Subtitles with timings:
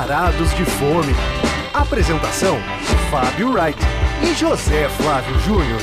[0.00, 1.12] Varados de Fome.
[1.74, 2.56] Apresentação:
[3.10, 3.78] Fábio Wright
[4.22, 5.80] e José Flávio Júnior.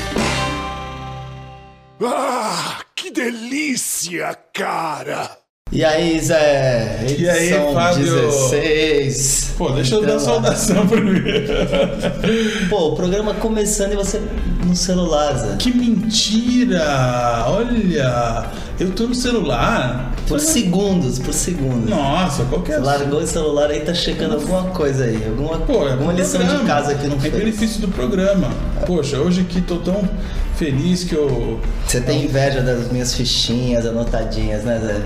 [2.02, 5.38] Ah, que delícia, cara!
[5.70, 7.00] E aí, Zé?
[7.02, 8.04] Edição E aí, Fábio?
[8.04, 9.52] 16.
[9.58, 11.46] Pô, deixa eu dar Então, saudação primeiro.
[12.70, 14.18] Pô, o programa começando e você
[14.64, 15.56] no celular, Zé.
[15.58, 17.44] Que mentira!
[17.48, 18.46] Olha,
[18.80, 20.14] eu tô no celular.
[20.26, 21.88] Por segundos, por segundos.
[21.88, 25.22] Nossa, qualquer Você largou o celular aí, tá checando alguma coisa aí.
[25.26, 26.60] Alguma, Pô, é alguma lição programa.
[26.64, 27.34] de casa que não É fez.
[27.34, 28.48] benefício do programa.
[28.86, 30.06] Poxa, hoje aqui tô tão
[30.56, 35.00] feliz que eu Você tem inveja das minhas fichinhas anotadinhas, né, Zé?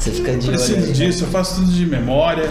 [0.00, 0.86] Você fica de olho preciso aí.
[0.86, 0.92] né?
[0.92, 2.50] disso, eu faço tudo de memória.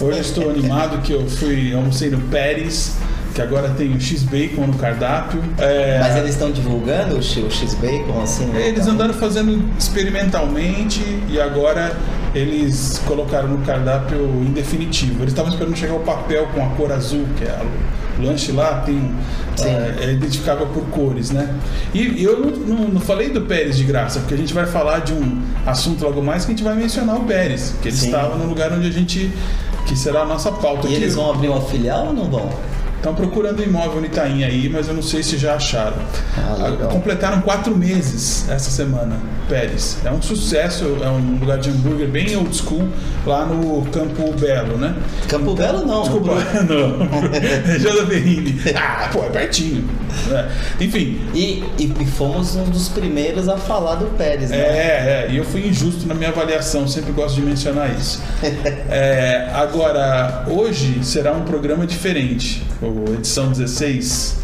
[0.00, 2.96] Hoje estou animado que eu fui almocei no Pérez,
[3.32, 5.40] que agora tem o X-Bacon no cardápio.
[5.56, 8.46] É, Mas eles estão divulgando o X-Bacon, assim?
[8.46, 8.68] né?
[8.68, 11.96] Eles andaram fazendo experimentalmente e agora
[12.34, 15.22] eles colocaram no cardápio em definitivo.
[15.22, 18.80] Eles estavam esperando chegar o papel com a cor azul, que é o lanche lá,
[18.80, 19.10] tem
[19.56, 19.64] Sim.
[19.68, 21.54] é, identificável por cores, né?
[21.92, 24.66] E, e eu não, não- não falei do Pérez de graça, porque a gente vai
[24.66, 27.96] falar de um assunto logo mais que a gente vai mencionar o Pérez, que ele
[27.96, 28.06] Sim.
[28.06, 29.30] estava no lugar onde a gente
[29.86, 30.86] que será a nossa pauta.
[30.86, 32.48] E que eles vão abrir uma filial ou não vão?
[33.04, 35.98] Estão procurando imóvel no Itaim aí, mas eu não sei se já acharam.
[36.38, 36.88] Ah, legal.
[36.88, 39.98] Completaram quatro meses essa semana, Pérez.
[40.02, 42.88] É um sucesso, é um lugar de hambúrguer bem old school
[43.26, 44.96] lá no Campo Belo, né?
[45.28, 46.00] Campo Belo não.
[46.00, 46.32] Desculpa,
[46.66, 47.04] não.
[47.94, 48.58] Da Berrini.
[48.74, 49.84] Ah, pô, é pertinho.
[50.28, 50.48] né?
[50.80, 54.56] Enfim, E, e, e fomos um dos primeiros a falar do Pérez, né?
[54.56, 58.22] É, é, e eu fui injusto na minha avaliação, sempre gosto de mencionar isso.
[58.90, 64.36] É, agora, hoje será um programa diferente, o edição 16.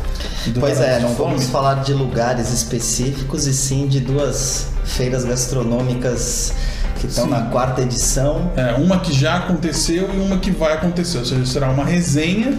[0.49, 6.53] do Pois é, não vamos falar de lugares específicos e sim de duas feiras gastronômicas
[7.01, 8.51] que estão na quarta edição.
[8.57, 12.59] É, uma que já aconteceu e uma que vai acontecer, ou seja, será uma resenha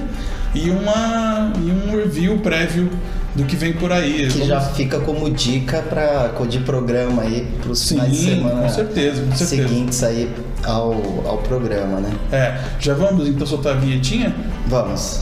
[0.55, 2.89] e, uma, e um review prévio
[3.35, 4.23] do que vem por aí.
[4.27, 8.61] Que Vamos- já fica como dica pra, de programa aí para os finais de semana
[8.63, 9.67] com certeza, com certeza.
[9.69, 10.33] seguintes aí
[10.63, 10.93] ao,
[11.25, 12.11] ao programa, né?
[12.31, 14.35] É, já vamos então soltar a vinhetinha?
[14.67, 15.21] Vamos.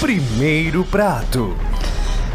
[0.00, 1.56] Primeiro prato.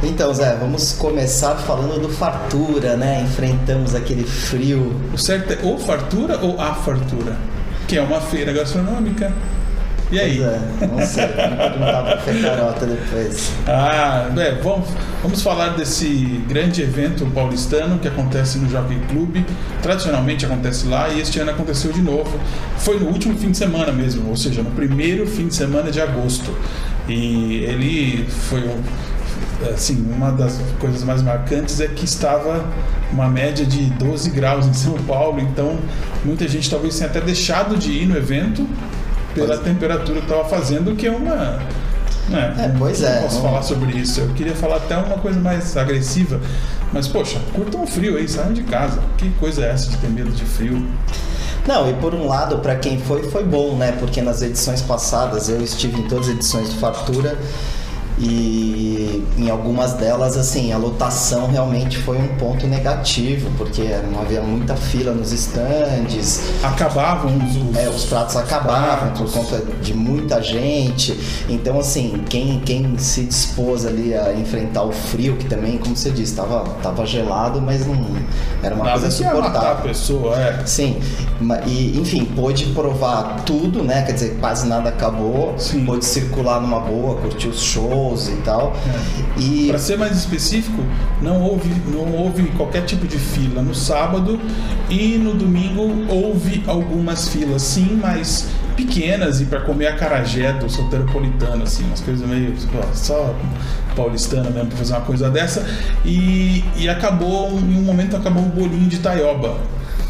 [0.04, 3.22] Então, Zé, vamos começar falando do fartura, né?
[3.22, 4.96] Enfrentamos aquele frio.
[5.14, 7.36] O certo é ou fartura ou a fartura,
[7.88, 9.34] que é uma feira gastronômica.
[10.10, 10.42] E aí?
[10.42, 13.52] É, não sei, vamos perguntar pro Fê Carota depois.
[13.68, 14.88] Ah, é, vamos,
[15.22, 16.08] vamos falar desse
[16.48, 19.44] grande evento paulistano que acontece no Jockey Club.
[19.82, 22.40] Tradicionalmente acontece lá e este ano aconteceu de novo.
[22.78, 26.00] Foi no último fim de semana mesmo, ou seja, no primeiro fim de semana de
[26.00, 26.56] agosto.
[27.10, 28.82] E ele foi um-
[29.74, 32.64] assim, uma das coisas mais marcantes é que estava
[33.12, 35.78] uma média de 12 graus em São Paulo, então
[36.24, 38.68] muita gente talvez tenha até deixado de ir no evento
[39.40, 41.60] pela temperatura que estava fazendo, que é uma
[42.30, 44.20] né, É, pois não é, posso falar sobre isso.
[44.20, 46.40] Eu queria falar até uma coisa mais agressiva.
[46.92, 49.02] Mas, poxa, curtam o frio aí, saiam de casa.
[49.18, 50.86] Que coisa é essa de ter medo de frio?
[51.68, 53.94] Não, e por um lado, pra quem foi, foi bom, né?
[54.00, 57.38] Porque nas edições passadas eu estive em todas as edições de Fartura
[58.20, 64.42] e em algumas delas, assim, a lotação realmente foi um ponto negativo, porque não havia
[64.42, 67.78] muita fila nos estandes, Acabavam os.
[67.78, 69.34] é, os pratos acabavam por pratos.
[69.34, 71.18] conta de muita gente.
[71.48, 76.10] Então, assim, quem, quem se dispôs ali a enfrentar o frio, que também, como você
[76.10, 77.98] disse, estava tava gelado, mas não
[78.64, 79.84] era uma Nada coisa matar a suportável.
[79.84, 80.66] pessoa, é.
[80.66, 81.00] Sim,
[81.68, 84.02] e enfim, pôde provar tudo, né?
[84.02, 85.54] Quer dizer, quase nada acabou.
[85.58, 85.86] Sim.
[85.86, 88.76] Pôde circular numa boa, curtir os shows e tal.
[89.38, 90.84] E Para ser mais específico,
[91.22, 94.40] não houve, não houve qualquer tipo de fila no sábado
[94.90, 101.64] e no domingo houve algumas filas, sim, mas pequenas e para comer acarajé do soteropolitano,
[101.64, 103.36] assim, umas coisas meio pô, só
[103.96, 105.66] paulistana mesmo para fazer uma coisa dessa.
[106.06, 109.58] E, e acabou, em um momento acabou o bolinho de taioba.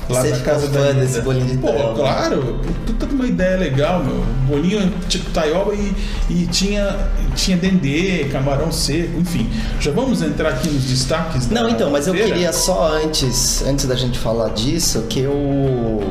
[0.10, 1.94] Lá Você na casa fã da desse bolinho de Pô, taioba?
[1.96, 4.24] claro, puta de uma ideia legal, meu.
[4.48, 5.94] Bolinho tipo taioba e,
[6.30, 6.96] e tinha,
[7.36, 9.50] tinha dendê, camarão seco, enfim.
[9.80, 12.30] Já vamos entrar aqui nos destaques da Não, então, mas eu feira?
[12.30, 16.04] queria só antes, antes da gente falar disso, que eu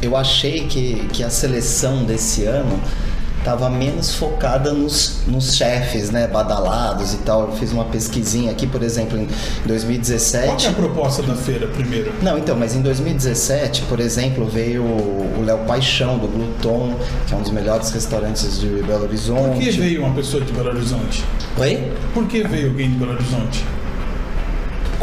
[0.00, 2.78] eu achei que, que a seleção desse ano
[3.44, 7.42] estava menos focada nos, nos chefes, né, badalados e tal.
[7.42, 10.66] Eu fiz uma pesquisinha aqui, por exemplo, em Qual que 2017.
[10.66, 12.10] é a proposta da feira primeiro?
[12.22, 16.94] Não, então, mas em 2017, por exemplo, veio o Léo Paixão do Gluton,
[17.26, 19.58] que é um dos melhores restaurantes de Belo Por Horizonte.
[19.60, 21.22] que veio uma pessoa de Belo Horizonte?
[21.58, 21.92] Oi?
[22.14, 23.62] Por que veio alguém de Belo Horizonte?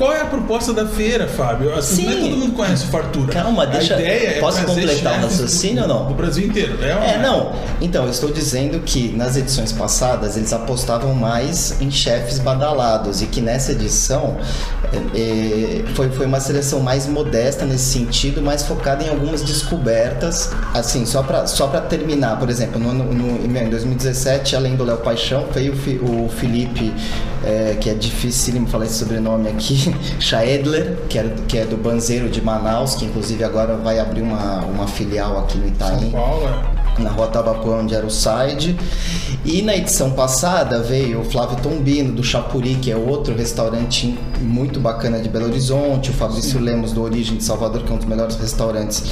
[0.01, 1.75] Qual é a proposta da feira, Fábio?
[1.75, 2.21] Assim, não é Sim.
[2.21, 3.31] todo mundo conhece o Fartura.
[3.33, 6.06] Calma, deixa- A ideia é posso trazer completar o raciocínio ou não?
[6.07, 6.83] Do Brasil inteiro.
[6.83, 7.18] É, ou É, é?
[7.21, 7.53] não.
[7.80, 13.27] Então, eu estou dizendo que nas edições passadas eles apostavam mais em chefes badalados e
[13.27, 14.38] que nessa edição
[14.92, 20.50] é, é, foi, foi uma seleção mais modesta nesse sentido, mais focada em algumas descobertas.
[20.74, 24.98] Assim, só para só pra terminar, por exemplo, no, no- em 2017, além do Léo
[24.98, 26.92] Paixão, veio o Felipe,
[27.43, 32.29] é, que é difícil falar esse sobrenome aqui, Schaedler, que é, que é do Banzeiro
[32.29, 36.47] de Manaus, que inclusive agora vai abrir uma, uma filial aqui no Itaim São Paulo,
[36.47, 36.81] é.
[36.99, 38.77] Na Rua Tabapuã, onde era o side.
[39.43, 44.79] E na edição passada veio o Flávio Tombino, do Chapuri, que é outro restaurante muito
[44.79, 48.05] bacana de Belo Horizonte, o Fabrício Lemos, do Origem de Salvador, que é um dos
[48.05, 49.03] melhores restaurantes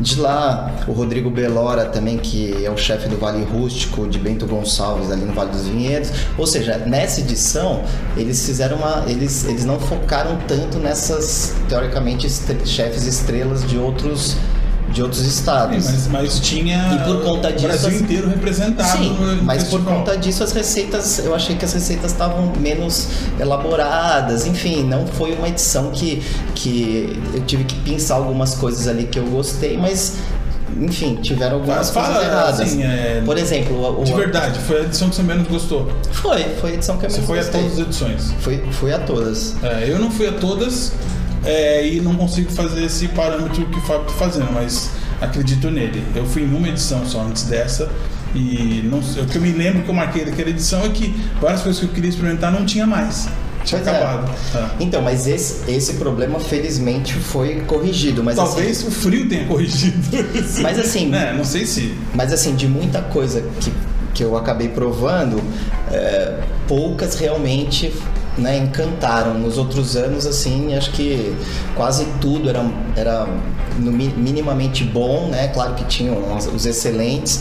[0.00, 4.46] de lá, o Rodrigo Belora também, que é o chefe do Vale Rústico, de Bento
[4.46, 6.10] Gonçalves, ali no Vale dos Vinhedos.
[6.38, 7.82] Ou seja, nessa edição,
[8.16, 9.04] eles fizeram uma.
[9.06, 14.36] Eles, eles não focaram tanto nessas, teoricamente, estre- chefes estrelas de outros.
[14.90, 15.84] De outros Sim, estados.
[15.86, 19.64] mas, mas tinha E por conta o disso, Brasil as- inteiro representado Sim, no, mas
[19.64, 19.98] por festival.
[20.00, 23.08] conta disso as receitas, eu achei que as receitas estavam menos
[23.40, 26.22] elaboradas, enfim, não foi uma edição que,
[26.54, 30.14] que eu tive que pensar algumas coisas ali que eu gostei, mas
[30.80, 32.60] enfim, tiveram algumas Fala, coisas erradas.
[32.60, 35.90] assim, é, Por exemplo, o, o- De verdade, foi a edição que você menos gostou.
[36.12, 37.60] foi, foi a edição que eu Você menos foi a gostei.
[37.62, 38.34] todas as edições.
[38.40, 39.54] Fui, fui a todas.
[39.62, 40.92] É, eu não fui a todas
[41.44, 44.90] é, e não consigo fazer esse parâmetro que o Fábio está fazendo, mas
[45.20, 46.02] acredito nele.
[46.14, 47.88] Eu fui em uma edição só antes dessa
[48.34, 51.62] e não, o que eu me lembro que eu marquei daquela edição é que várias
[51.62, 53.28] coisas que eu queria experimentar não tinha mais.
[53.64, 53.96] Tinha Pois é.
[53.96, 54.34] acabado.
[54.52, 54.74] Tá.
[54.80, 59.98] Então, mas esse, esse problema felizmente foi corrigido, mas Talvez assim, o frio tenha corrigido.
[60.60, 61.94] Mas assim- Né, não sei se.
[62.14, 63.72] Mas assim, de muita coisa que,
[64.14, 65.40] que eu acabei provando,
[65.92, 67.92] é, poucas realmente
[68.38, 69.34] né, encantaram.
[69.34, 71.34] Nos outros anos, assim, acho que
[71.74, 72.64] quase tudo era,
[72.96, 73.26] era
[73.78, 75.48] no mi- minimamente bom, né?
[75.48, 77.40] Claro que tinham os, os excelentes,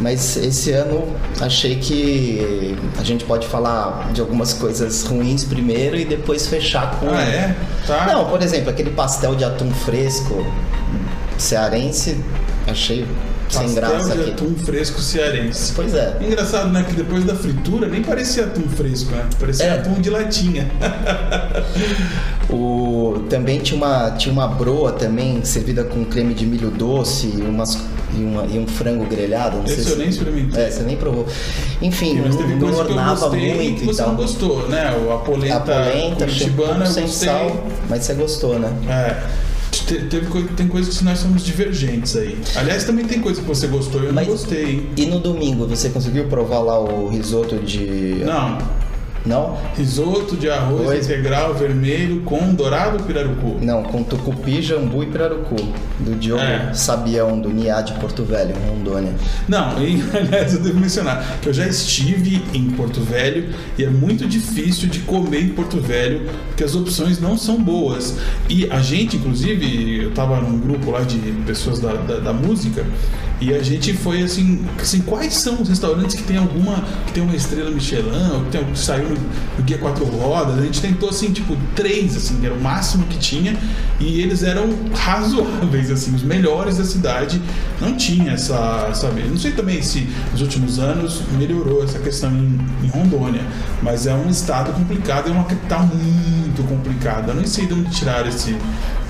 [0.00, 1.06] mas esse ano
[1.40, 7.08] achei que a gente pode falar de algumas coisas ruins primeiro e depois fechar com.
[7.10, 7.56] Ah, é?
[7.86, 8.06] Tá.
[8.06, 10.44] Não, por exemplo, aquele pastel de atum fresco
[11.38, 12.16] cearense,
[12.66, 13.06] achei
[13.52, 14.30] sem graça de aqui.
[14.30, 15.72] atum fresco cearense.
[15.74, 16.16] Pois é.
[16.20, 16.84] Engraçado, né?
[16.88, 19.26] Que depois da fritura nem parecia atum fresco, né?
[19.38, 19.78] Parecia É.
[19.78, 20.70] atum de latinha.
[22.50, 27.40] O, também tinha uma, tinha uma broa também, servida com creme de milho doce e,
[27.40, 27.78] umas,
[28.14, 29.56] e, uma- e um frango grelhado.
[29.58, 30.62] Não sei Esse se, eu nem experimentei.
[30.64, 31.26] É, você nem provou.
[31.80, 34.94] Enfim, Sim, mas teve não, ornava gostei muito e você não gostou, né?
[34.96, 37.28] O- A polenta, A polenta, curitibana, sem gostei.
[37.28, 38.70] sal, mas você gostou, né?
[38.88, 39.51] É.
[39.86, 42.38] Te- Teve, tem coisas que nós somos divergentes aí.
[42.56, 44.88] Aliás, também tem coisa que você gostou e eu Mas- não gostei?
[44.96, 48.22] E no domingo, você conseguiu provar lá o risoto de...
[48.24, 48.58] Não.
[49.24, 49.56] Não?
[49.76, 53.58] Risoto de arroz integral vermelho com dourado ou pirarucu.
[53.60, 55.56] Não, com tucupi, jambu e pirarucu.
[56.00, 56.72] Do Diogo É.
[56.74, 59.14] Sabião, do Niá de Porto Velho, Rondônia.
[59.48, 63.90] Não, e, aliás, eu devo mencionar que eu já estive em Porto Velho e é
[63.90, 68.16] muito difícil de comer em Porto Velho porque as opções não são boas.
[68.48, 72.84] E a gente, inclusive, eu tava num grupo lá de pessoas da, da, da música
[73.42, 77.24] e a gente foi assim, assim, quais são os restaurantes que tem alguma, que tem
[77.24, 79.20] uma estrela Michelin, ou que, tem, que saiu no,
[79.58, 83.06] no Guia Quatro Rodas, a gente tentou assim, tipo, três, assim, que era o máximo
[83.06, 83.56] que tinha,
[84.00, 87.40] e eles eram razoáveis, assim, os melhores da cidade,
[87.80, 92.58] não tinha essa, sabe, não sei também se nos últimos anos melhorou essa questão em,
[92.82, 93.42] em Rondônia,
[93.82, 97.90] mas é um estado complicado, é uma capital muito complicada, eu não sei de onde
[97.90, 98.56] tirar esse,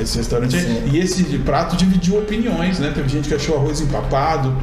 [0.00, 0.90] esse restaurante, Sim.
[0.92, 4.54] e esse prato dividiu opiniões, né, teve gente que achou arroz empapado,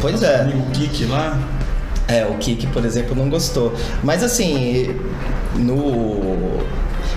[0.00, 0.40] Pois é.
[0.40, 1.38] amigo Kiki lá,
[2.08, 3.72] É, o Kiki, por exemplo, não gostou.
[4.02, 4.94] Mas assim,
[5.56, 6.58] no.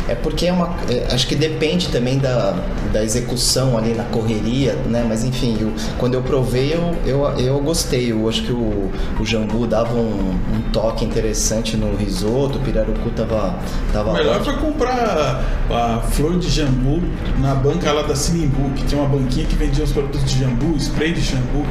[0.09, 0.75] É porque é uma.
[0.89, 2.53] é, acho que depende também da,
[2.91, 5.05] da execução ali na correria, né?
[5.07, 8.11] Mas enfim, eu- quando eu provei, eu, eu, eu gostei.
[8.11, 8.89] Eu acho que o,
[9.19, 13.55] o jambu dava um, um toque interessante no risoto, o pirarucu tava,
[13.93, 14.45] tava O melhor ótimo.
[14.57, 17.01] foi comprar a flor de jambu
[17.39, 20.75] na banca lá da Sinimbu, que tinha uma banquinha que vendia os produtos de jambu,
[20.77, 21.63] spray de jambu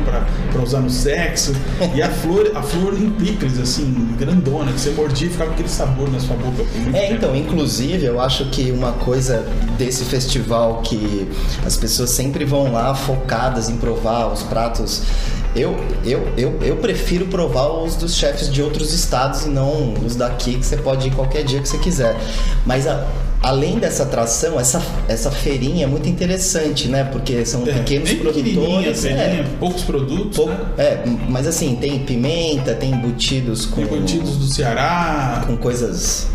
[0.52, 1.52] pra usar no sexo.
[1.94, 5.68] E a flor, a flor em picles, assim, grandona, que você mordia e ficava aquele
[5.68, 6.62] sabor na sua boca
[6.94, 7.14] É, tempo.
[7.14, 9.44] então, inclusive, eu acho que uma coisa
[9.76, 11.28] desse festival que
[11.64, 15.02] as pessoas sempre vão lá focadas em provar os pratos.
[15.56, 20.14] Eu, eu, eu, eu prefiro provar os dos chefes de outros estados e não os
[20.14, 22.16] daqui, que você pode ir qualquer dia que você quiser.
[22.66, 23.06] Mas a-
[23.42, 27.02] além dessa atração, essa, essa feirinha é muito interessante, né?
[27.04, 29.04] Porque são É, pequenos produtores.
[29.06, 30.66] é, poucos produtos, pouco- né?
[30.76, 33.80] é, mas assim, tem pimenta, tem embutidos com.
[33.80, 35.44] Embutidos do Ceará.
[35.46, 36.26] com coisas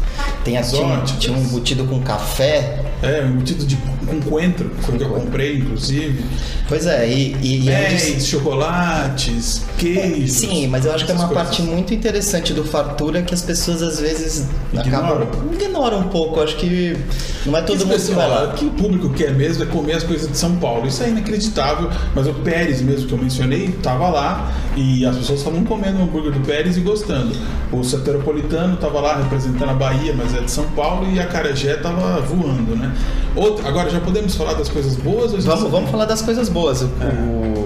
[0.44, 2.93] Tem a, tinha, tinha um embutido com café.
[3.04, 6.24] É, um embutido de, com coentro, que foi o que eu comprei, inclusive.
[6.68, 10.32] Pois é, e, e, e é Pés, chocolates, queijos.
[10.32, 11.74] Sim, mas eu acho que é uma essas parte coisas.
[11.74, 15.24] muito interessante do fartura que as pessoas às vezes Ignoram.
[15.24, 16.40] acabam ignoram um pouco.
[16.42, 16.98] Acho que
[17.46, 18.44] não é todo mundo que vai pessoal, lá.
[18.46, 20.88] O que o público quer mesmo é comer as coisas de São Paulo.
[20.88, 25.40] Isso é inacreditável, mas o Pérez mesmo que eu mencionei estava lá e as pessoas
[25.40, 27.36] estavam comendo o hambúrguer do Pérez e gostando.
[27.72, 31.76] O Soteropolitano estava lá representando a Bahia, mas é de São Paulo e a Carajé
[31.76, 32.93] estava voando, né?
[33.36, 35.34] Outra, agora já podemos falar das coisas boas?
[35.34, 36.82] Ou Vamos, vamos falar das coisas boas.
[36.84, 37.64] O- É.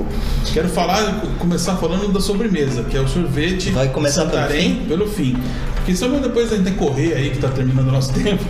[0.53, 4.86] Quero falar, começar falando da sobremesa, que é o sorvete Vai começar pelo Santarém fim?
[4.86, 5.38] pelo fim.
[5.75, 8.43] Porque senão depois a gente tem que correr aí, que tá terminando o nosso tempo.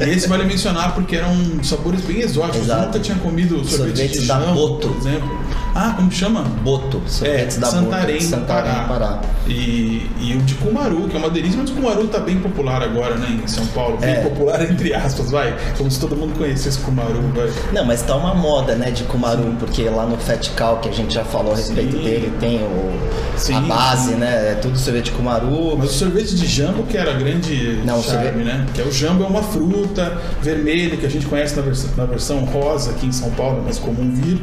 [0.00, 2.62] e esse vale mencionar porque eram sabores bem exóticos.
[2.62, 2.80] Exato.
[2.82, 4.88] Eu nunca tinha comido sorvete Sorvetes de da jambo, Boto.
[4.88, 5.38] por exemplo.
[5.74, 6.42] Ah, como chama?
[6.62, 8.84] Boto, É, sorvetes da Santarém, Boto, Santarém, Pará.
[8.84, 9.20] Pará.
[9.48, 12.82] E, e o de Cumaru, que é uma delícia, mas o Cumaru tá bem popular
[12.82, 13.96] agora, né, em São Paulo.
[13.96, 14.20] Bem É.
[14.20, 15.56] popular, entre aspas, vai.
[15.78, 17.50] Como se todo mundo conhecesse Cumaru, vai.
[17.72, 20.92] Não, mas tá uma moda, né, de Kumaru, porque lá no Fat Cow, que a
[20.92, 22.02] gente já falou a respeito Sim.
[22.04, 22.92] dele, tem o,
[23.38, 24.16] Sim, a base, sim.
[24.16, 25.76] né, é tudo sorvete de Kumaru.
[25.78, 28.66] Mas o sorvete de jambo que era grande Não, charme, sorvete- né?
[28.74, 32.04] Que é o jambo é uma fruta vermelha que a gente conhece na versão, na
[32.04, 34.38] versão rosa aqui em São Paulo, é mais comum vir.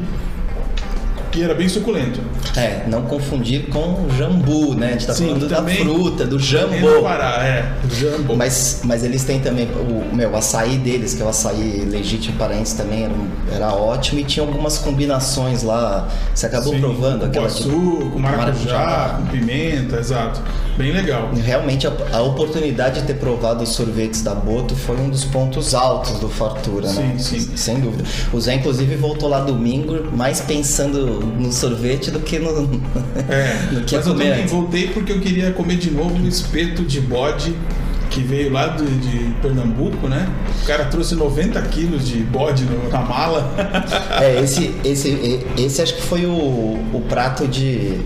[1.35, 2.19] E era bem suculento.
[2.57, 6.39] É, não confundir com jambu, né, a gente tá Sim, falando também- da fruta, do
[6.39, 7.01] jambu.
[7.03, 8.35] Pará, é, o jambo.
[8.35, 12.37] Mas, mas eles têm também o meu o açaí deles, que é o açaí legítimo
[12.37, 13.13] paraense também, era,
[13.55, 16.07] era ótimo e tinha algumas combinações lá.
[16.33, 17.69] Você acabou Sim, provando com aquela açúcar,
[18.11, 19.17] com maracujá, maracujá.
[19.19, 20.41] com pimenta, exato.
[20.77, 21.29] Bem legal.
[21.33, 25.73] Realmente a, a oportunidade de ter provado os sorvetes da Boto foi um dos pontos
[25.73, 27.15] altos do Fartura, né?
[27.17, 27.57] Sim, sim.
[27.57, 28.03] Sem dúvida.
[28.31, 32.49] O Zé, inclusive, voltou lá domingo mais pensando no sorvete do que no,
[33.29, 36.83] É, no que mas eu também voltei porque eu queria comer de novo um espeto
[36.83, 37.55] de bode
[38.09, 40.27] que veio lá do- de Pernambuco, né?
[40.63, 43.53] O cara trouxe 90 quilos de bode na mala.
[44.19, 46.29] É, esse, esse, esse acho que foi o,
[46.93, 47.99] o prato de.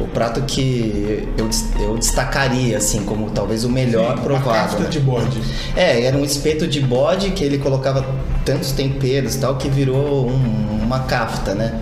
[0.00, 1.50] O prato que eu,
[1.82, 4.76] eu destacaria, assim, como talvez o melhor Sim, provado.
[4.76, 4.88] Uma né?
[4.88, 5.38] de bode.
[5.76, 8.06] É, era um espeto de bode que ele colocava
[8.44, 11.78] tantos temperos e tal que virou um- uma cafta, né?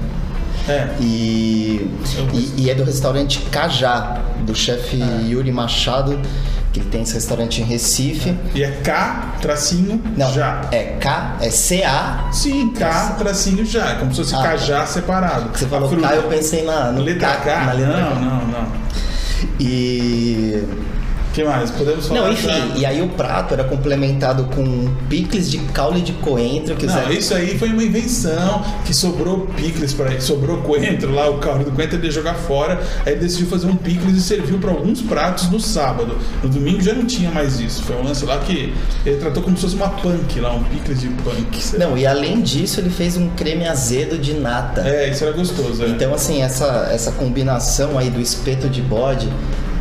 [0.68, 0.88] É.
[1.00, 1.90] E,
[2.32, 4.96] e, e é do restaurante Cajá, do chefe
[5.28, 6.20] Yuri Machado,
[6.72, 8.36] que ele tem esse restaurante em Recife.
[8.54, 10.60] E é K, tracinho, Não, já.
[10.70, 12.28] é K, é C-A.
[12.32, 13.92] Sim, K, tracinho, já.
[13.92, 15.50] É como se fosse Ah, cajá separado.
[15.56, 15.88] Você falou.
[15.88, 17.64] K, eu pensei na, no Letra K?
[17.64, 18.20] na letra não, K.
[18.20, 18.72] não, não.
[19.58, 20.62] E.
[21.38, 21.70] O que mais?
[21.70, 26.12] Podemos falar Não, enfim, e aí o prato era complementado com picles de caule de
[26.14, 30.58] coentro que Não, Zé- isso aí foi uma invenção que sobrou picles para ele, sobrou
[30.58, 33.76] coentro lá, o caldo do coentro ele ia jogar fora, aí ele decidiu fazer um
[33.76, 36.18] picles e serviu para alguns pratos no sábado.
[36.42, 37.82] No domingo já não tinha mais isso.
[37.84, 38.74] Foi um lance lá que
[39.06, 41.62] ele tratou como se fosse uma punk lá, um picles de punk.
[41.62, 41.78] sei.
[41.78, 44.80] Não, e além disso, ele fez um creme azedo de nata.
[44.80, 45.88] É, isso era gostoso, é.
[45.88, 49.28] Então, assim, essa, essa combinação aí do espeto de bode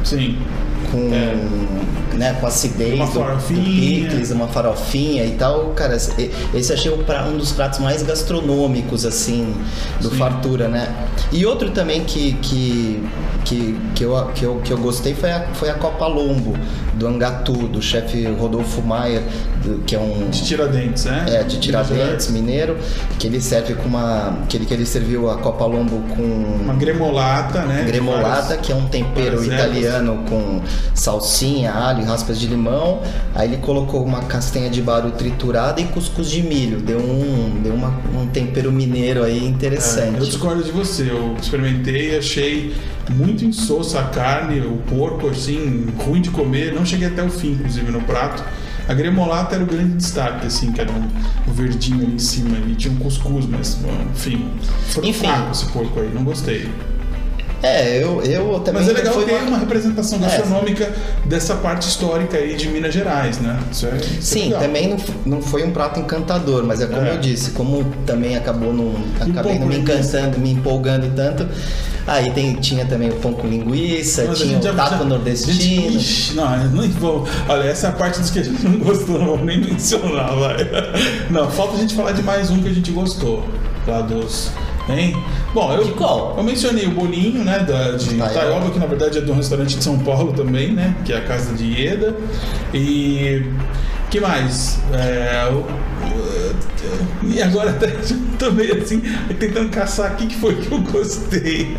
[0.04, 0.38] Sim.
[0.91, 4.10] Com, né, com acidez Uma do, do farofinha.
[4.10, 9.53] picles, uma farofinha e tal, cara, esse achei um dos pratos mais gastronômicos, assim,
[10.01, 10.17] do Sim.
[10.17, 10.94] Fartura, né?
[11.31, 13.03] E outro também que, que,
[13.43, 16.53] que, que, eu, que, eu, que eu gostei foi a, foi a Copa Lombo,
[16.93, 19.22] do Angatu, do chefe Rodolfo Maier,
[19.63, 20.29] do- que é um...
[20.29, 21.25] De Tiradentes, né?
[21.27, 22.77] É, de Tiradentes, mineiro,
[23.19, 24.39] que ele serve com uma...
[24.48, 26.24] Que ele, que ele serviu a Copa Lombo com...
[26.63, 27.84] Uma gremolata, né?
[27.86, 29.46] Gremolata, várias- que é um tempero ervas.
[29.48, 30.62] italiano com
[30.96, 33.01] salsinha, alho raspas de limão.
[33.36, 36.79] Aí ele colocou uma castanha de baru triturada e cuscuz de milho.
[36.81, 40.19] Deu um, deu uma- um tempero mineiro aí É, eu interessante.
[40.25, 41.16] discordo de você.
[41.17, 42.75] Eu experimentei e achei
[43.09, 46.74] muito insossa a carne, o porco, assim, ruim de comer.
[46.74, 48.43] Não cheguei até o fim, inclusive, no prato.
[48.88, 51.07] A gremolata era o grande destaque, assim, que era um,
[51.47, 52.57] o verdinho ali em cima.
[52.67, 53.77] E tinha um cuscuz, mas,
[54.12, 54.50] enfim.
[54.89, 55.27] Foi Enfim.
[55.27, 56.69] fraco esse porco aí, não gostei.
[57.64, 58.82] É, eu, eu também.
[58.84, 60.22] Mas é legal foi ter uma representação É.
[60.22, 60.94] gastronômica
[61.26, 63.60] dessa parte histórica aí de Minas Gerais, né?
[63.72, 64.62] Isso é, isso é Sim, legal.
[64.62, 67.14] também não, não foi um prato encantador, mas é como É.
[67.14, 71.48] eu disse, como também acabou não, acabei não me encantando, me empolgando tanto.
[72.06, 75.54] Aí tem, tinha também o pão com linguiça, Mas tinha o já- taco já- nordestino.
[75.60, 77.28] Gente, ixi, não, não vou.
[77.50, 80.34] Olha, essa é a parte dos que a gente não gostou, não vou nem mencionar,
[80.38, 80.58] vai.
[81.30, 83.44] Não, falta a gente falar de mais um que a gente gostou.
[83.86, 84.52] Lá dos.
[85.53, 86.36] Bom, eu, De qual?
[86.38, 87.60] eu mencionei o bolinho, né?
[87.60, 88.34] Da, de Taioba.
[88.34, 90.96] Taioba, que na verdade é de um restaurante de São Paulo também, né?
[91.03, 92.15] Que é a Casa de Ieda.
[92.74, 93.44] E.
[94.10, 94.79] que mais?
[94.94, 95.50] É,
[97.24, 97.88] e agora até
[98.51, 99.01] meio assim,
[99.39, 101.75] tentando caçar aqui que foi que eu gostei.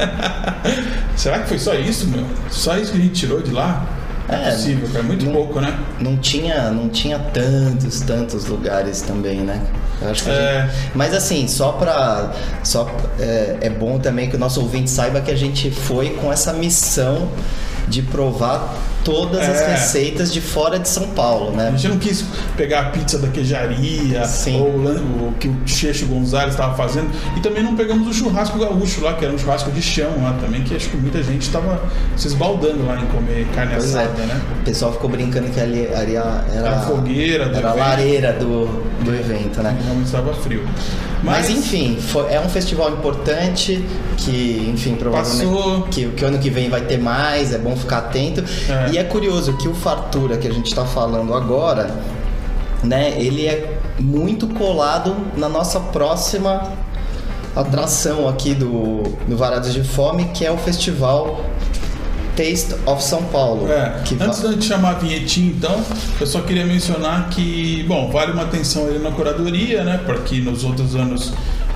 [1.17, 2.25] Será que foi só isso, meu?
[2.51, 3.98] Só isso que a gente tirou de lá?
[4.29, 5.03] É, possível, cara.
[5.05, 5.79] Muito não, pouco, né?
[6.01, 9.61] Não tinha, não tinha tantos, tantos lugares também, né?
[10.03, 10.69] Eu acho que É.
[10.71, 12.33] gente- Mas assim, só pra.
[12.63, 16.33] Só, é, é bom também que o nosso ouvinte saiba que a gente foi com
[16.33, 17.29] essa missão
[17.89, 19.71] de provar todas as É.
[19.73, 21.71] receitas de fora de São Paulo, A né?
[21.77, 22.25] gente não quis
[22.57, 24.61] pegar a pizza da queijaria Sim.
[24.61, 24.69] ou
[25.29, 27.09] o que o Checho Gonzalez estava fazendo.
[27.37, 30.37] E também não pegamos o churrasco gaúcho lá, que era um churrasco de chão lá
[30.41, 31.81] também, que acho que muita gente estava
[32.17, 34.01] se esbaldando lá em comer carne Pois é.
[34.03, 34.41] assada, né?
[34.61, 38.67] O pessoal ficou brincando que ali, ali era, Era a fogueira era a lareira do,
[39.05, 39.77] do evento, né?
[39.85, 40.65] Realmente estava frio.
[41.23, 43.85] Mas, enfim, foi- é um festival importante
[44.17, 45.83] que, enfim, provavelmente Passou.
[45.91, 48.45] que, que o ano que vem vai ter mais, é bom ficar atento.
[48.69, 48.91] É.
[48.93, 51.91] E é curioso que o Fartura que a gente está falando agora,
[52.85, 56.63] né, ele é muito colado na nossa próxima
[57.57, 61.41] atração aqui do, do Varados de Fome, que é o festival
[62.39, 63.69] Taste of São Paulo.
[63.71, 65.83] É, que antes va- de chamar a vinhetinha, então,
[66.21, 70.41] eu só queria mencionar que, bom, vale uma atenção ali na curadoria, né, para que
[70.41, 71.33] nos outros anos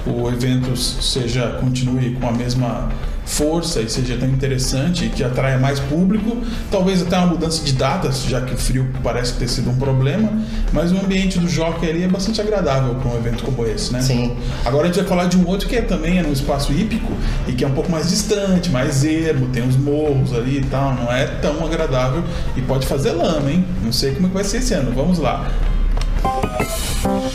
[0.06, 2.90] o evento seja continue com a mesma
[3.24, 6.38] força e seja tão interessante e que atraia mais público,
[6.70, 10.30] talvez até uma mudança de datas, já que o frio parece ter sido um problema,
[10.72, 14.00] mas o ambiente do jockey ali é bastante agradável para um evento como esse, né?
[14.00, 14.36] Sim.
[14.64, 17.12] Agora a gente vai falar de um outro que é, também é num espaço hípico
[17.46, 20.94] e que é um pouco mais distante, mais ermo, tem uns morros ali e tal,
[20.94, 22.22] não é tão agradável
[22.56, 23.64] e pode fazer lama, hein?
[23.82, 25.50] Não sei como é que vai ser esse ano, vamos lá.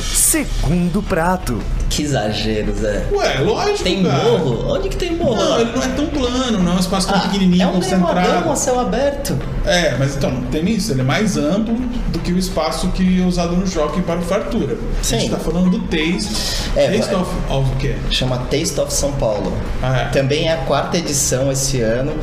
[0.02, 1.60] Segundo prato.
[1.90, 3.08] Que exagero, Zé.
[3.12, 4.24] Ué, lógico, Tem cara.
[4.24, 4.74] morro?
[4.76, 5.36] Onde que tem morro?
[5.36, 7.74] Não, ele não é tão plano, não é um espaço tão Ah, pequenininho, é um
[7.74, 8.14] concentrado.
[8.14, 9.38] gremadão a céu aberto.
[9.66, 11.74] É, mas então, tem isso, ele é mais amplo
[12.10, 14.78] do que o espaço que é usado no jockey para o fartura.
[15.00, 15.20] A Sim.
[15.20, 16.70] gente tá falando do taste.
[16.76, 17.22] É, taste vai.
[17.22, 17.96] of, of o quê?
[18.12, 19.52] Chama Taste of São Paulo.
[19.82, 20.06] Ah, é.
[20.10, 22.14] Também é a quarta edição esse ano.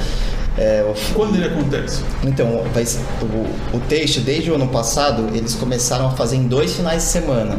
[0.57, 2.03] É, o- Quando ele acontece?
[2.23, 7.03] então, o, o Taste, desde o ano passado, eles começaram a fazer em dois finais
[7.03, 7.59] de semana.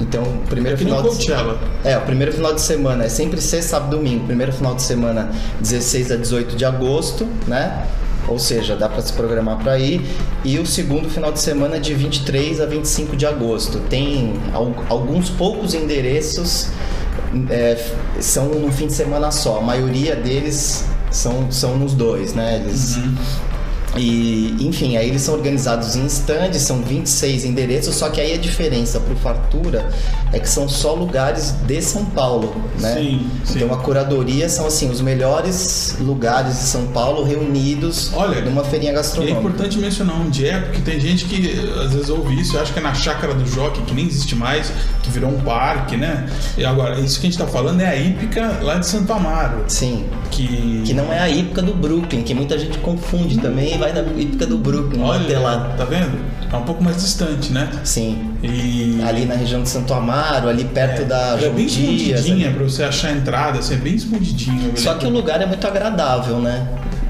[0.00, 1.58] Então, o primeiro no final de Coachella.
[1.84, 4.26] É, o primeiro final de semana é sempre sexta, sábado e domingo.
[4.26, 5.28] Primeiro final de semana,
[5.60, 7.84] 16 a 18 de agosto, né?
[8.28, 10.00] Ou seja, dá para se programar para ir.
[10.44, 13.80] E o segundo final de semana de 23 a 25 de agosto.
[13.88, 16.68] Tem al- alguns poucos endereços,
[17.50, 17.76] é,
[18.20, 19.58] são no fim de semana só.
[19.58, 22.56] A maioria deles são, são nos dois, né?
[22.56, 22.98] Eles,
[23.96, 28.38] e, enfim, aí eles são organizados em stands, são 26 endereços, só que aí a
[28.38, 29.88] diferença pro Fartura
[30.32, 32.94] é que são só lugares de São Paulo, né?
[32.94, 33.58] Sim, sim.
[33.62, 38.92] Então a curadoria são assim, os melhores lugares de São Paulo reunidos Olha, numa feirinha
[38.92, 39.38] é gastronômica.
[39.38, 41.52] importante mencionar onde é, porque tem gente que
[41.84, 44.34] às vezes ouve isso e acha que é na chácara do Jockey, que nem existe
[44.34, 44.70] mais,
[45.02, 46.28] que virou um parque, né?
[46.58, 49.64] E agora, isso que a gente tá falando é a hípica lá de Santo Amaro.
[49.68, 50.06] Sim.
[50.30, 50.82] Que.
[50.84, 54.20] Que não é a hípica do Brooklyn, que muita gente confunde também e vai na
[54.20, 55.74] hípica do Brooklyn, Olha, lá.
[55.76, 56.18] tá vendo?
[56.52, 57.68] É um pouco mais distante, né?
[57.84, 58.30] Sim.
[58.42, 59.00] E.
[59.06, 62.20] Ali na região de Santo Amaro, ali perto da Ela é João bem Dias.
[62.20, 62.56] escondidinha ali.
[62.56, 64.72] pra você achar a entrada, assim, é bem escondidinho.
[64.76, 66.66] Só que o lugar é muito agradável, né?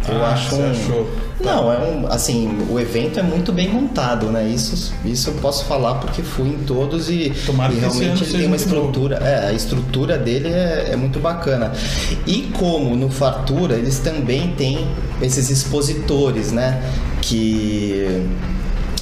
[0.08, 0.70] Eu Ah, acho você um...
[0.70, 1.10] achou?
[1.40, 4.48] Não, é um, assim, o evento é muito bem montado, né?
[4.48, 8.56] Isso, isso eu posso falar porque fui em todos e, e realmente ele tem uma
[8.56, 11.72] estrutura, é, a estrutura dele é, é muito bacana.
[12.26, 14.86] E como no Fartura eles também têm
[15.20, 16.82] esses expositores, né?
[17.20, 18.24] Que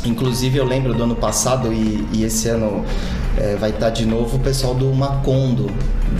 [0.04, 2.84] Inclusive eu lembro do ano passado e, e esse ano
[3.38, 5.70] é, vai estar de novo o pessoal do Macondo,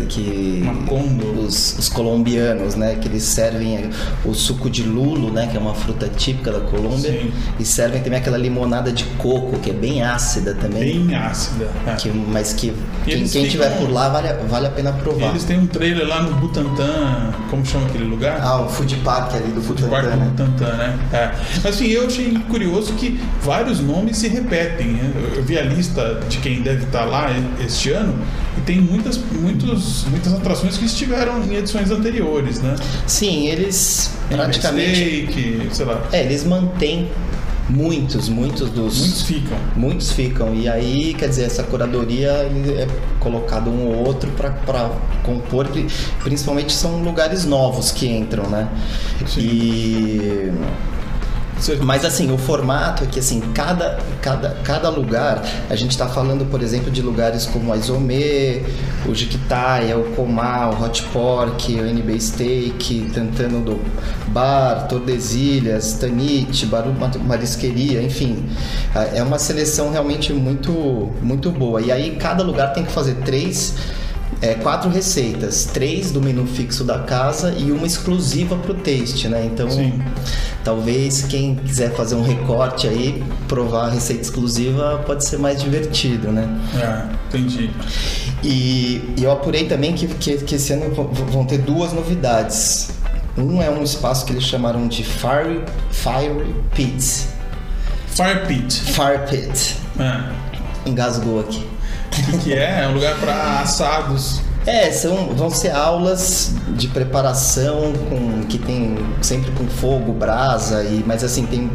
[0.09, 1.43] que Macondo.
[1.47, 3.91] os, os colombianos, né, que eles servem
[4.25, 7.31] o suco de lulo, né, que é uma fruta típica da Colômbia, Sim.
[7.59, 11.69] e servem também aquela limonada de coco que é bem ácida também, Bem ácida.
[11.87, 11.95] é.
[11.95, 12.73] que, mas que
[13.05, 15.29] quem, quem tiver por lá vale, a- vale a pena provar.
[15.31, 18.39] eles têm um trailer lá no Butantã, como chama aquele lugar?
[18.43, 20.31] Ah, o food park ali do de Butantã, Parque né?
[20.37, 20.99] Butantã, né?
[21.13, 21.69] É.
[21.69, 24.89] Assim, eu achei curioso que vários nomes se repetem.
[24.89, 25.13] né?
[25.37, 27.29] Eu vi a lista de quem deve estar lá
[27.65, 28.15] este ano
[28.59, 32.75] e tem muitas, muitos, muitas atrações que estiveram em edições anteriores, né?
[33.07, 36.03] Sim, eles praticamente Steak, sei lá.
[36.13, 37.09] É, eles mantêm
[37.69, 38.99] muitos, muitos dos.
[39.01, 39.57] Muitos ficam.
[39.77, 40.55] Muitos ficam.
[40.55, 42.87] E aí, quer dizer, essa curadoria é
[43.19, 44.91] colocado um ou outro para
[45.23, 45.87] compor, pri-
[46.23, 48.69] principalmente são lugares novos que entram, né?
[49.27, 49.41] Sim.
[49.41, 50.53] E.
[51.83, 56.45] Mas assim, o formato é que assim, cada, cada, cada lugar, a gente está falando,
[56.51, 58.63] por exemplo, de lugares como a Isomê,
[59.07, 63.81] o Jiquitaia, o Comá, o Hot Pork, o NB Steak, Tantano do
[64.29, 68.45] Bar, Tordesilhas, Tanite, Baru Marisqueria, enfim.
[69.15, 71.81] É uma seleção realmente muito, muito boa.
[71.81, 73.75] E aí cada lugar tem que fazer três
[74.41, 79.49] é, quatro receitas, três do menu fixo da casa e uma exclusiva pro taste, né?
[79.51, 80.03] Então, Sim.
[80.65, 86.33] Talvez quem quiser fazer um recorte aí, provar a receita exclusiva, pode ser mais divertido,
[86.33, 86.49] né?
[86.75, 87.71] É, entendi.
[88.43, 90.93] E, e eu apurei também que, que, que esse ano
[91.31, 92.91] vão ter duas novidades.
[93.37, 97.27] Um é um espaço que eles chamaram de Fire, Fire Pit.
[98.07, 98.81] Fire Pit.
[98.81, 99.77] Fire Pit.
[99.99, 100.89] É.
[100.89, 101.67] Engasgou aqui.
[102.07, 102.85] O que, que é?
[102.85, 104.41] É um lugar para assados.
[104.67, 111.05] É, são, vão ser aulas de preparação com que tem sempre com fogo, brasa e
[111.07, 111.71] mas assim tem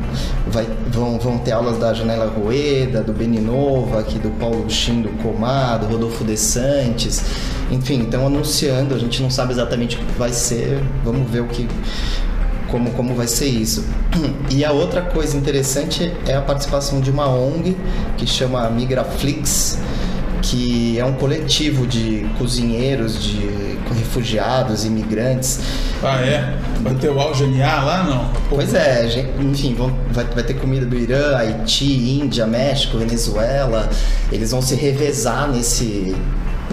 [0.48, 5.10] vai, vão, vão ter aulas da Janela Rueda, do Beninova, aqui do Paulo Chim do
[5.22, 7.22] Comar, do Rodolfo De Santos.
[7.70, 10.82] Enfim, estão anunciando, a gente não sabe exatamente o que vai ser.
[11.04, 11.68] Vamos ver o que
[12.72, 13.86] como, como vai ser isso.
[14.50, 17.78] E a outra coisa interessante é a participação de uma ONG
[18.18, 19.78] que chama Migraflix,
[20.42, 25.60] que é um coletivo de cozinheiros, de refugiados, imigrantes.
[26.04, 26.58] Ah, é?
[26.82, 28.30] Vai ter o Al Genial lá, não?
[28.50, 33.90] Pois é, gente, enfim, vão- vai, vai ter comida do Irã, Haiti, Índia, México, Venezuela.
[34.32, 36.16] Eles vão se revezar nesse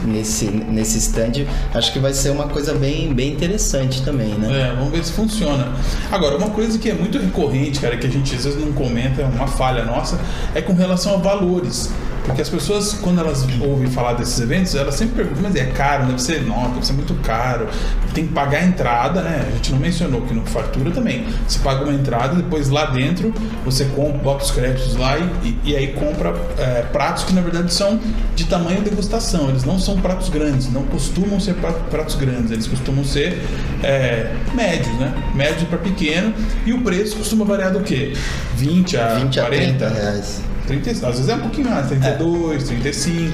[0.04, 1.46] nesse nesse stand.
[1.74, 4.68] Acho que vai ser uma coisa bem bem interessante também, né?
[4.70, 5.72] É, vamos ver se funciona.
[6.12, 9.22] Agora, uma coisa que é muito recorrente, cara, que a gente às vezes não comenta,
[9.22, 10.20] é uma falha nossa,
[10.54, 11.90] é com relação a valores.
[12.26, 16.06] Porque as pessoas, quando elas ouvem falar desses eventos, elas sempre perguntam, mas é caro,
[16.06, 17.68] deve ser, não, deve ser muito caro.
[18.12, 19.46] Tem que pagar a entrada, né?
[19.48, 21.24] A gente não mencionou que no Fartura também.
[21.46, 23.32] Você paga uma entrada, depois lá dentro
[23.64, 27.72] você compra, bota os créditos lá e, e aí compra é, pratos que na verdade
[27.72, 28.00] são
[28.34, 29.48] de tamanho degustação.
[29.48, 33.40] Eles não são pratos grandes, não costumam ser pra- pratos grandes, eles costumam ser
[33.84, 35.12] é, médios, né?
[35.34, 36.34] Médio para pequeno.
[36.66, 38.14] E o preço costuma variar do quê?
[38.56, 40.40] 20 a 20 a 40 30 reais.
[40.66, 43.32] 30, às vezes é um pouquinho mais, 32, 35.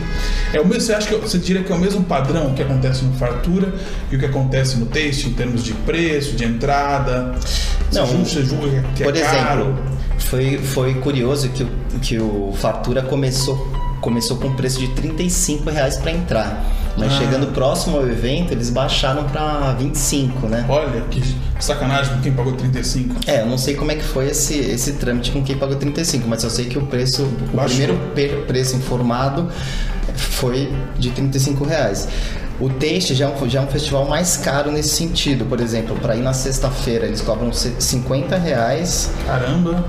[0.52, 3.04] É o mesmo, você acha que você diria que é o mesmo padrão que acontece
[3.04, 3.74] no fartura
[4.10, 7.34] e o que acontece no taste em termos de preço, de entrada?
[7.92, 9.60] Não, você julga que é Por caro?
[9.62, 9.82] exemplo,
[10.18, 11.68] foi, foi curioso que, o-
[12.00, 13.56] que o Fartura começou,
[14.00, 16.64] começou com preço de 35 reais para entrar.
[16.96, 17.18] Mas Ah.
[17.18, 20.64] chegando próximo ao evento, eles baixaram para 25, né?
[20.68, 21.22] Olha, que
[21.62, 23.16] sacanagem com quem pagou 35.
[23.26, 26.26] É, eu não sei como é que foi esse, esse trâmite com quem pagou 35,
[26.28, 27.76] mas eu sei que o preço, o Baixou.
[27.76, 29.48] primeiro pe- preço informado
[30.16, 32.08] foi de 35 reais.
[32.60, 35.44] O Taste já é, um, já é um festival mais caro nesse sentido.
[35.46, 39.84] Por exemplo, para ir na sexta-feira eles cobram c- 50 reais Caramba.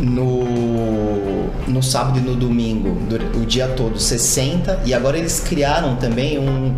[0.00, 2.96] No, no sábado e no domingo,
[3.36, 4.80] o dia todo, 60.
[4.84, 6.74] E agora eles criaram também um,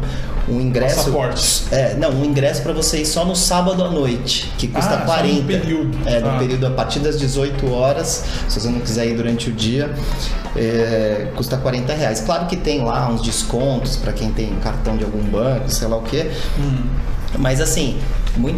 [0.48, 0.96] um ingresso.
[0.96, 1.64] Passaportes.
[1.72, 4.92] É, não, um ingresso para você ir só no sábado à noite, que custa Ah,
[4.94, 5.46] só no 40.
[5.46, 5.98] período.
[6.06, 6.38] É, no Ah.
[6.38, 9.90] período a partir das 18 horas, se você não quiser ir durante o dia,
[10.54, 12.20] é, custa 40 reais.
[12.20, 15.96] Claro que tem lá uns descontos para quem tem cartão de algum banco, sei lá
[15.96, 16.30] o que.
[17.38, 17.98] Mas assim,
[18.36, 18.54] mui-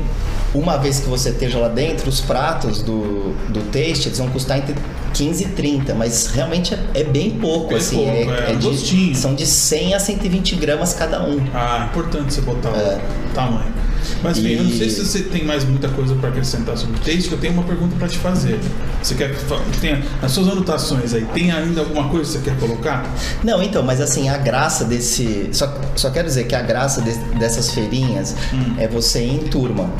[0.55, 4.59] uma vez que você esteja lá dentro, os pratos do, do taste eles vão custar
[4.59, 4.75] entre
[5.15, 7.97] 15 e 30, mas realmente é, é bem pouco, Bem assim.
[7.97, 9.15] pouco, é, um de- gostinho.
[9.15, 11.39] são de 100 a 120 gramas cada um.
[11.55, 13.79] Ah, importante você botar o tamanho.
[14.23, 16.97] Mas enfim, eu não sei E- se você tem mais muita coisa para acrescentar sobre
[16.97, 18.59] o que eu tenho uma pergunta para te fazer.
[19.03, 22.59] Você quer que tenha nas suas anotações aí, tem ainda alguma coisa que você quer
[22.59, 23.05] colocar?
[23.45, 25.49] Não, então, mas assim, a graça desse.
[25.53, 28.35] Só, só quero dizer que a graça de- dessas feirinhas
[28.79, 29.91] é você ir em turma.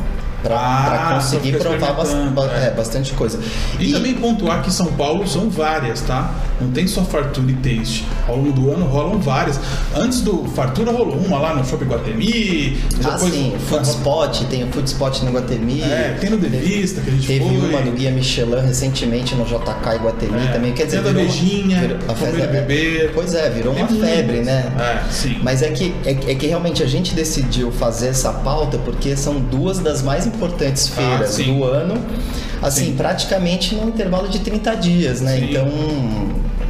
[0.45, 0.49] Hum.
[0.51, 2.67] Ah, conseguir provar bas- experimentando, ba- é.
[2.67, 3.39] é, bastante coisa.
[3.79, 6.33] E, também pontuar que São Paulo são várias, tá?
[6.61, 8.05] Não tem só fartura e taste.
[8.27, 9.59] Ao longo do ano rolam várias.
[9.95, 12.77] Antes do fartura rolou uma lá no Shopping Guatemi.
[13.03, 15.81] Ah, sim, Food Spot, tem o Food Spot no Guatemi.
[15.81, 17.69] É, tem no Devista que a gente Teve foi.
[17.69, 20.73] uma do Guia Michelin recentemente no JK e Guatemi É, também.
[20.73, 23.11] Quer dizer, virou- beijinha, virou- a festa- e beber.
[23.13, 24.71] Pois é, virou Tem uma febre, né?
[24.79, 25.37] É, sim.
[25.41, 29.39] Mas é que, é, é que realmente a gente decidiu fazer essa pauta porque são
[29.39, 31.95] duas das mais importantes feiras Ah, do ano,
[32.61, 32.95] assim, Sim.
[32.95, 35.37] praticamente num intervalo de 30 dias, né?
[35.37, 35.49] Sim.
[35.49, 35.67] Então,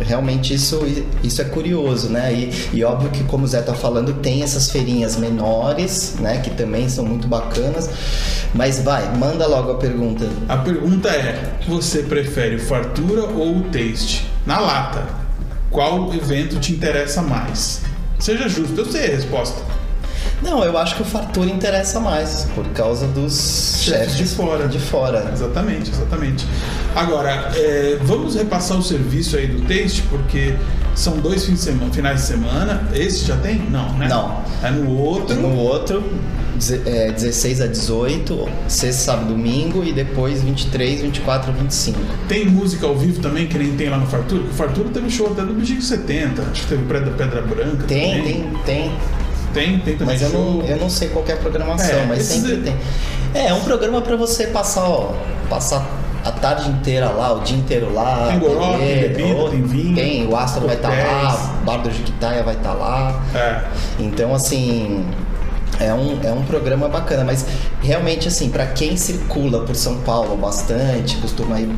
[0.06, 0.80] realmente isso,
[1.24, 2.34] isso é curioso, né?
[2.34, 6.40] E, e óbvio que, como o Zé tá falando, tem essas feirinhas menores, né?
[6.40, 7.90] Que também são muito bacanas.
[8.54, 10.28] Mas vai, manda logo a pergunta.
[10.48, 14.26] A pergunta é: você prefere fartura ou o taste?
[14.46, 15.06] Na lata,
[15.70, 17.82] qual evento te interessa mais?
[18.18, 19.62] Seja justo, eu sei a resposta.
[20.42, 24.68] Não, eu acho que o Fartura interessa mais, por causa dos Chefes de fora.
[24.68, 25.30] De fora.
[25.34, 26.46] Exatamente, exatamente.
[26.96, 30.56] Agora, é, vamos repassar o serviço aí do Taste, porque
[30.96, 32.88] são dois fins de semana, finais de semana.
[32.94, 33.60] Esse já tem?
[33.70, 34.08] Não, né?
[34.08, 34.42] Não.
[34.64, 35.36] É no outro.
[35.36, 36.04] No outro,
[36.56, 42.00] deze- é, 16 a 18, sexta, sábado, domingo e depois 23, 24, 25.
[42.30, 44.44] Tem música ao vivo também, que nem tem lá no Fartura?
[44.44, 47.84] O Fartura teve show até do Bigigo 70, acho que teve Pedra Branca.
[47.88, 48.24] Tem, também.
[48.34, 48.92] tem, tem.
[49.60, 52.24] Tem, tem também Mas eu não, eu não sei qual é a programação, É, mas
[52.24, 52.76] sempre é- tem.
[53.34, 55.12] É, é um programa pra você passar, ó,
[55.50, 55.86] passar
[56.24, 58.28] a tarde inteira lá, o dia inteiro lá.
[58.30, 61.24] Tem goró, tem bebida, tem vinho, Tem, o Astro vai estar coquetéis.
[61.24, 63.22] lá, o Bar do Jiquitaia vai estar lá.
[63.34, 63.62] É.
[64.00, 65.06] Então, assim,
[65.80, 67.46] é um, é um programa bacana, mas
[67.82, 71.70] realmente, assim, para quem circula por São Paulo bastante, costuma ir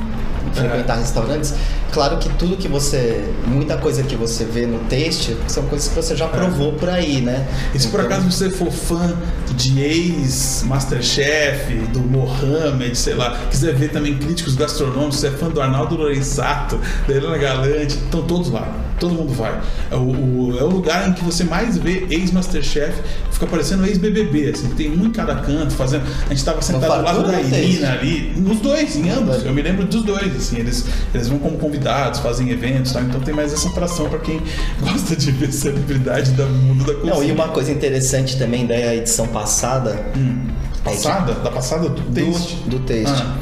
[0.53, 1.53] frequentar restaurantes,
[1.91, 5.95] claro que tudo que você, muita coisa que você vê no taste são coisas que
[5.95, 7.45] você já provou por aí, né?
[7.73, 9.15] E se por Então, acaso você for fã
[9.55, 15.61] de ex-Masterchef, do Mohamed, sei lá, quiser ver também críticos gastronômicos, você é fã do
[15.61, 18.71] Arnaldo Lorenzato, da Helena Galante, estão todos lá.
[18.99, 19.59] Todo mundo vai.
[19.89, 22.93] É o, o- é o lugar em que você mais vê ex-Masterchef,
[23.31, 26.03] fica parecendo ex-BBB, assim, tem um em cada canto fazendo.
[26.27, 27.41] A gente tava sentado ao lado da?
[27.41, 29.43] Irina ali, nos dois, em ambos.
[29.43, 33.01] Eu me lembro dos dois, assim, eles, eles vão como convidados, fazem eventos, tá?
[33.01, 34.41] então tem mais essa atração pra quem
[34.81, 37.13] gosta de ver celebridade do mundo da cozinha.
[37.13, 40.47] Não, e uma coisa interessante também da edição passada é que- Hum.
[40.83, 41.33] Passada?
[41.33, 42.55] Da passada do taste?
[42.65, 43.23] do, do taste.
[43.23, 43.35] Ah.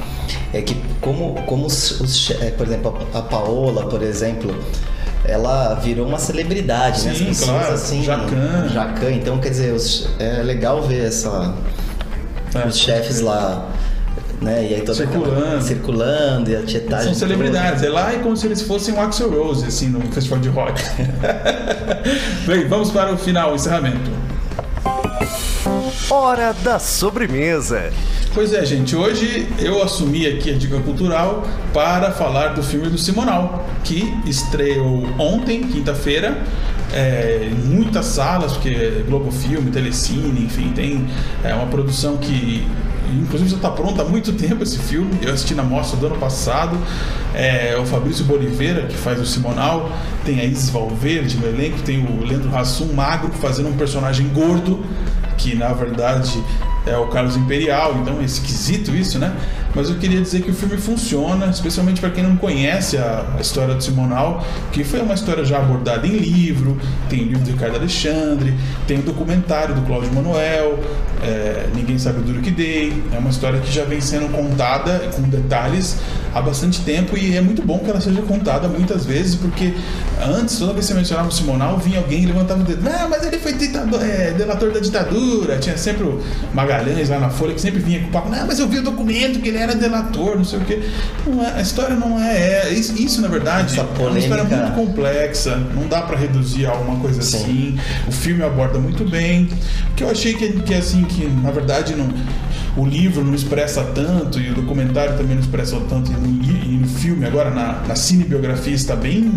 [0.53, 4.53] É que como, como os, os é, por exemplo, a Paola, por exemplo,
[5.23, 7.11] ela virou uma celebridade, né?
[7.11, 7.73] As Sim, pessoas claro.
[7.73, 8.03] assim.
[8.03, 8.69] Jacan.
[8.73, 9.11] Jacan.
[9.11, 11.53] Então, quer dizer, os- é legal ver essa,
[12.53, 13.69] É, os chefes lá,
[14.41, 14.67] né?
[14.69, 15.63] E aí toda aquela- Circulando.
[15.63, 17.13] circulando e a tietagem.
[17.13, 17.33] São toda.
[17.33, 17.83] celebridades.
[17.83, 20.81] É lá é como se eles fossem o Axel Rose, assim, no festival de rock.
[22.47, 24.09] Bem, vamos para o final, o encerramento.
[26.09, 27.91] Hora da sobremesa.
[28.33, 32.97] Pois é, gente, hoje eu assumi aqui a dica cultural para falar do filme do
[32.97, 36.37] Simonal, que estreou ontem, quinta-feira,
[36.93, 41.07] é, em muitas salas, porque é Globo Filme, Telecine, enfim, tem
[41.43, 42.67] é, uma produção que
[43.13, 45.11] inclusive já está pronta há muito tempo esse filme.
[45.21, 46.77] Eu assisti na mostra do ano passado.
[47.33, 49.91] É, o Fabrício Boliveira, que faz o Simonal,
[50.25, 54.83] tem a Isis Valverde no elenco, tem o Leandro Hassum magro fazendo um personagem gordo
[55.37, 56.43] que na verdade
[56.85, 59.35] é o Carlos Imperial, então é esquisito isso, né?
[59.75, 63.41] Mas eu queria dizer que o filme funciona, especialmente para quem não conhece a, a
[63.41, 67.51] história do Simonal, que foi uma história já abordada em livro, tem o livro do
[67.51, 68.53] Ricardo Alexandre,
[68.87, 70.79] tem o documentário do Cláudio Manuel,
[71.21, 74.99] é, Ninguém Sabe o Duro Que Dei, é uma história que já vem sendo contada
[75.15, 75.97] com detalhes
[76.33, 79.73] há bastante tempo e é muito bom que ela seja contada muitas vezes, porque
[80.21, 83.09] antes, toda vez que você mencionava o Simonal, vinha alguém e levantava o dedo, não,
[83.09, 86.21] mas ele foi ditador, é, delator da ditadura, tinha sempre o
[86.73, 88.83] Magalhães lá na Folha que sempre vinha com o papo, não, mas eu vi o
[88.83, 90.79] documento que ele era delator, não sei o quê.
[91.25, 94.43] Não é- a história não é, é isso, isso, na verdade, Essa é uma história
[94.45, 97.37] polêmica- muito complexa, não dá pra reduzir a uma coisa Sim.
[97.37, 97.79] assim.
[98.07, 99.49] O filme aborda muito bem.
[99.91, 102.07] O que eu achei que, que assim, que na verdade não,
[102.77, 106.77] o livro não expressa tanto e o documentário também não expressa tanto, e no, e
[106.77, 109.33] no filme, agora na, na cinebiografia está bem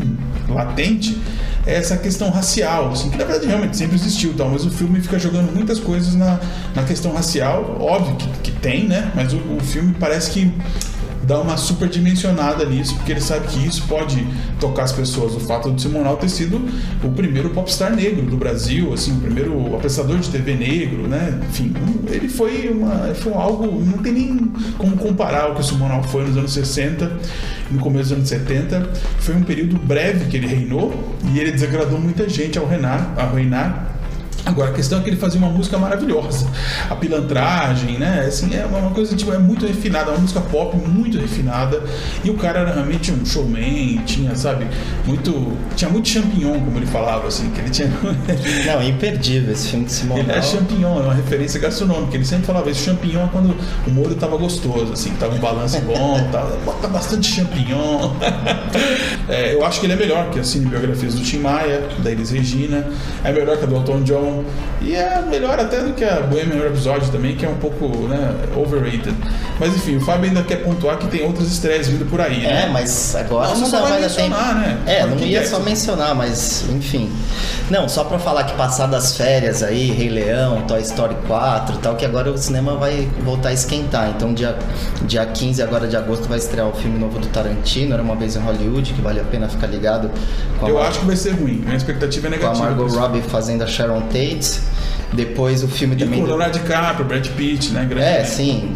[0.48, 1.20] latente,
[1.66, 5.00] é essa questão racial, assim, que na verdade realmente sempre existiu, tal, mas o filme
[5.00, 6.40] fica jogando muitas coisas na,
[6.74, 9.12] na questão racial, óbvio que, que tem, né?
[9.14, 10.52] Mas o, o filme parece que
[11.32, 14.26] dá uma super dimensionada nisso, porque ele sabe que isso pode
[14.60, 15.34] tocar as pessoas.
[15.34, 16.60] O fato do Simonal ter sido
[17.02, 21.40] o primeiro popstar negro do Brasil, assim, o primeiro apresentador de TV negro, né?
[21.48, 21.72] Enfim,
[22.10, 26.26] ele foi uma, foi algo, não tem nem como comparar o que o Simonal foi
[26.26, 27.10] nos anos 60
[27.70, 28.90] e no começo dos anos 70.
[29.20, 30.92] Foi um período breve que ele reinou
[31.32, 33.91] e ele desagradou muita gente ao reinar, ao reinar.
[34.44, 36.48] Agora, a questão é que ele fazia uma música maravilhosa.
[36.90, 38.24] A pilantragem, né?
[38.26, 41.80] Assim, é uma coisa tipo, é muito refinada, uma música pop muito refinada.
[42.24, 44.66] E o cara era realmente um showman, tinha, sabe,
[45.06, 45.56] muito.
[45.76, 47.88] Tinha muito champignon, como ele falava, assim, que ele tinha.
[48.66, 50.24] Não, é imperdível esse filme de Simonal.
[50.24, 52.16] Ele é champignon, é uma referência gastronômica.
[52.16, 53.54] Ele sempre falava, esse champignon é quando
[53.86, 58.10] o molho tava gostoso, assim, que tava um balanço bom, tava, bota bastante champignon.
[59.28, 62.30] É, eu acho que ele é melhor que as cinebiografias do Tim Maia, da Elis
[62.30, 62.84] Regina,
[63.22, 64.44] é melhor que a do Elton John, então,
[64.84, 68.34] e é melhor até do que a Bohemian Rhapsody também, que é um pouco né,
[68.56, 69.14] overrated.
[69.58, 72.48] Mas enfim, o Fábio ainda quer pontuar que tem outras estreias vindo por aí, É,
[72.66, 72.70] né?
[72.72, 74.28] mas agora Não, não, só dá vai mais tempo.
[74.30, 74.78] mencionar, né?
[74.86, 77.10] É, não ia é só mencionar, mas enfim.
[77.70, 81.94] Não, só pra falar que passadas férias aí, Rei Leão, Toy Story 4 e tal,
[81.96, 84.10] que agora o cinema vai voltar a esquentar.
[84.10, 84.56] Então dia,
[85.02, 88.36] dia 15 agora de agosto vai estrear o filme novo do Tarantino, Era Uma Vez
[88.36, 90.10] em Hollywood, que vale a pena ficar ligado
[90.66, 92.64] Eu Mar- acho que vai ser ruim, minha expectativa é com a negativa.
[92.66, 92.98] Margot.
[92.98, 94.60] Robbie fazendo a Sharon Tate.
[95.12, 96.20] Depois o filme E também.
[96.20, 97.84] com do- Leonardo DiCaprio, Brad Pitt, né?
[97.88, 98.72] Grande É, sim.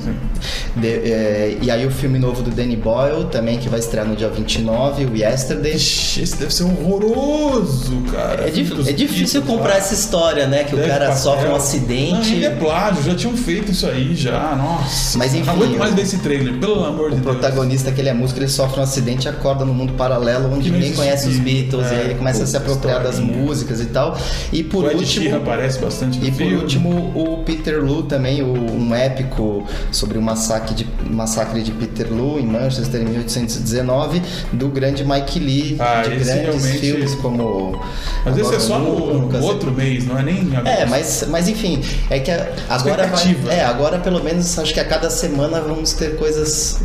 [0.77, 4.15] De- é, e aí o filme novo do Danny Boyle também, que vai estrear no
[4.15, 5.75] dia 29, o Yesterday.
[5.77, 8.47] Ixi, esse deve ser horroroso, cara.
[8.47, 9.77] É, dif- é difícil comprar lá.
[9.79, 10.65] essa história, né?
[10.65, 11.23] Que o Deve cara papel.
[11.23, 12.35] sofre um Não, acidente.
[12.35, 14.55] ele é plágio, já tinham feito isso aí já.
[14.57, 15.17] Nossa.
[15.19, 17.37] Mas, enfim, Não aguento o- mais ver esse trailer, pelo amor de O Deus.
[17.37, 20.71] protagonista, que ele é músico, ele sofre um acidente e acorda no mundo paralelo onde
[20.71, 21.37] não ninguém conhece os.
[21.39, 21.87] Beatles.
[21.87, 24.19] É, e aí ele começa a se apropriar das músicas e tal.
[24.53, 25.25] E por o Ed último.
[25.25, 30.23] Sheeran aparece bastante E por último, o Peter Lu também, o- um épico sobre o
[30.23, 36.03] massacre de, massacre de Peter Lu em Manchester em 1819, do grande Mike Lee, Ah,
[36.03, 37.81] de grandes realmente- filmes como.
[38.25, 40.37] Mas esse é só no, Lucas, outro mês, não é nem.
[40.65, 42.31] É, mas, mas enfim, é que
[42.69, 46.81] agora vai, é, agora pelo menos acho que a cada semana vamos ter coisas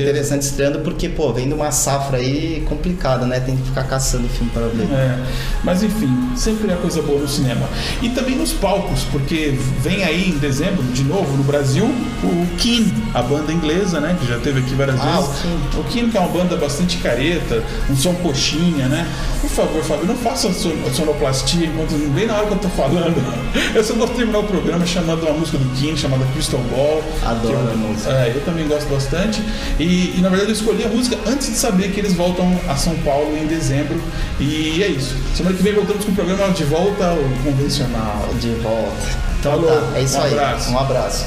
[0.00, 3.40] interessantes estreando, porque, pô, vem de uma safra aí complicada, né?
[3.40, 4.84] Tem que ficar caçando filme para ver.
[4.92, 5.18] É,
[5.62, 7.68] mas enfim, sempre é coisa boa no cinema.
[8.02, 8.79] E também nos palcos,
[9.10, 11.84] porque vem aí em dezembro, de novo, no Brasil,
[12.22, 14.16] o Keane, a banda inglesa, né?
[14.20, 15.30] Que já teve aqui várias Ah, vezes.
[15.78, 16.10] o Keane.
[16.10, 19.06] Que é uma banda bastante careta, um som coxinha, né?
[19.40, 23.20] Por favor, Fábio, não faça son- sonoplastia enquanto bem na hora que eu tô falando.
[23.74, 27.02] Eu só vou terminar o programa chamando uma música do Keane chamada Crystal Ball.
[27.24, 28.10] Adoro eu- a música.
[28.12, 29.42] é, eu também gosto bastante.
[29.78, 32.76] E, e, na verdade eu escolhi a música antes de saber que eles voltam a
[32.76, 34.00] São Paulo em dezembro.
[34.38, 35.16] E é isso.
[35.34, 38.28] Semana que vem voltamos com o programa de volta ao convencional.
[38.40, 39.20] De volta.
[39.38, 40.32] Então Falou, tá, é isso um aí.
[40.32, 40.70] abraço.
[40.70, 41.26] Um abraço.